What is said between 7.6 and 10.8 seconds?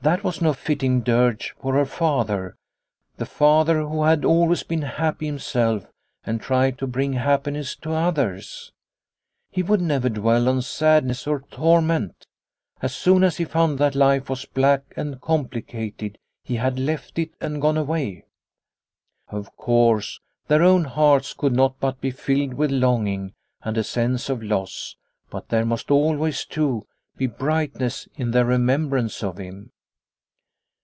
to others. He would never dwell on